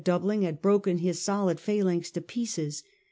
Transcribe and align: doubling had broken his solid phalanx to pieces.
doubling 0.03 0.41
had 0.41 0.63
broken 0.63 0.97
his 0.97 1.21
solid 1.21 1.59
phalanx 1.59 2.09
to 2.09 2.21
pieces. 2.21 2.81